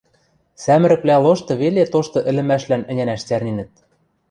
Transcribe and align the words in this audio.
Сӓмӹрӹквлӓ 0.61 1.15
лошты 1.23 1.53
веле 1.61 1.83
тошты 1.93 2.19
ӹлӹмӓшлӓн 2.29 2.81
ӹнянӓш 2.91 3.21
цӓрненӹт. 3.27 3.71